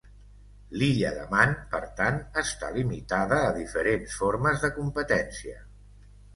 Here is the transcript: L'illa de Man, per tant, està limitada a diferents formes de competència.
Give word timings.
L'illa 0.81 1.11
de 1.17 1.25
Man, 1.33 1.53
per 1.73 1.81
tant, 1.99 2.17
està 2.43 2.71
limitada 2.79 3.39
a 3.53 3.55
diferents 3.61 4.19
formes 4.25 4.67
de 4.67 4.75
competència. 4.81 5.65